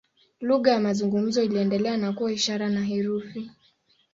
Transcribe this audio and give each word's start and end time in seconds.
Lugha 0.39 0.71
ya 0.71 0.79
mazungumzo 0.79 1.41
iliendelea 1.43 1.97
na 1.97 2.13
kuwa 2.13 2.31
ishara 2.31 2.69
na 2.69 2.83
herufi. 2.85 3.49